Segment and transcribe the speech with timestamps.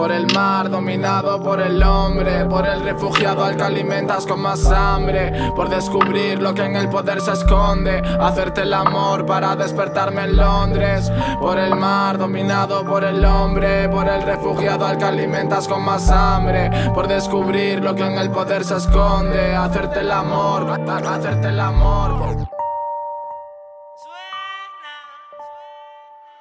[0.00, 4.64] Por el mar dominado por el hombre, por el refugiado al que alimentas con más
[4.70, 10.24] hambre, por descubrir lo que en el poder se esconde, hacerte el amor para despertarme
[10.24, 11.12] en Londres.
[11.38, 16.10] Por el mar dominado por el hombre, por el refugiado al que alimentas con más
[16.10, 21.60] hambre, por descubrir lo que en el poder se esconde, hacerte el amor, hacerte el
[21.60, 22.48] amor.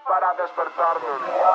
[0.08, 1.10] Para despertarme.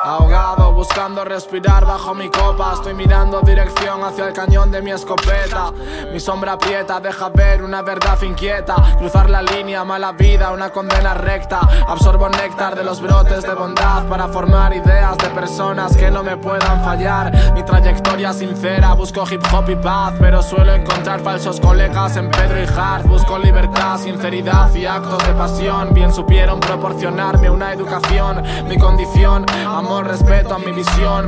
[0.05, 2.75] Ahogado, buscando respirar bajo mi copa.
[2.75, 5.73] Estoy mirando dirección hacia el cañón de mi escopeta.
[6.13, 8.75] Mi sombra aprieta, deja ver una verdad inquieta.
[8.99, 11.61] Cruzar la línea, mala vida, una condena recta.
[11.89, 16.37] Absorbo néctar de los brotes de bondad para formar ideas de personas que no me
[16.37, 17.33] puedan fallar.
[17.55, 20.13] Mi trayectoria sincera, busco hip hop y paz.
[20.21, 23.07] Pero suelo encontrar falsos colegas en Pedro y Hart.
[23.07, 25.95] Busco libertad, sinceridad y actos de pasión.
[25.95, 29.47] Bien supieron proporcionarme una educación mi condición.
[29.67, 30.74] Amor, respeto a mi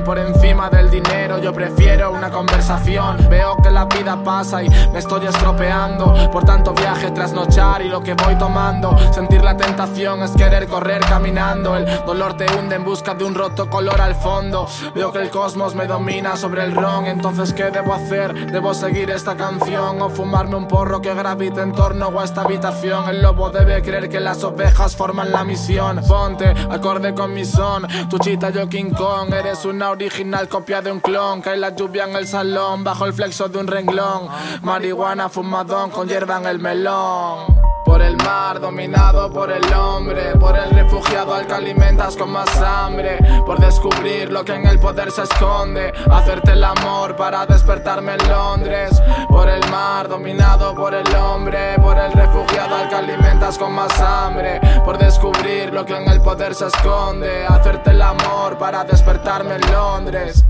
[0.04, 3.28] Por encima del dinero, yo prefiero una conversación.
[3.30, 6.14] Veo que la vida pasa y me estoy estropeando.
[6.32, 8.96] Por tanto, viaje, trasnochar y lo que voy tomando.
[9.12, 11.76] Sentir la tentación es querer correr caminando.
[11.76, 14.66] El dolor te hunde en busca de un roto color al fondo.
[14.94, 17.04] Veo que el cosmos me domina sobre el ron.
[17.04, 18.50] Entonces, ¿qué debo hacer?
[18.50, 23.10] ¿Debo seguir esta canción o fumarme un porro que gravite en torno a esta habitación?
[23.10, 26.00] El lobo debe creer que las ovejas forman la misión.
[26.08, 27.86] Ponte acorde con mi son.
[28.08, 29.34] Tu chita, yo King Kong.
[29.34, 31.42] Eres una original copia de un clon.
[31.42, 34.28] Cae la lluvia en el salón, bajo el flexo de un renglón.
[34.62, 37.66] Marihuana, fumadón, con hierba en el melón.
[37.86, 42.48] Por el mar dominado por el hombre, por el refugiado al que alimentas con más
[42.60, 43.16] hambre,
[43.46, 48.28] por descubrir lo que en el poder se esconde, hacerte el amor para despertarme en
[48.28, 49.00] Londres.
[49.28, 54.00] Por el mar dominado por el hombre, por el refugiado al que alimentas con más
[54.00, 59.54] hambre, por descubrir lo que en el poder se esconde, hacerte el amor para despertarme
[59.54, 60.44] en Londres.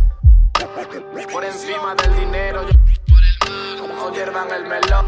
[1.30, 2.95] Por encima del dinero, yo
[4.06, 5.06] el mar, con hierba en el melón.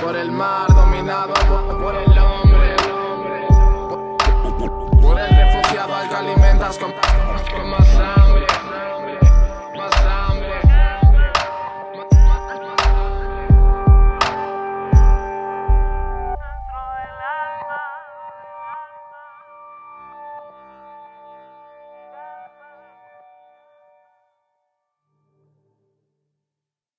[0.00, 2.76] Por el mar dominado por el hombre.
[5.02, 6.92] Por el refugiado al que alimentas con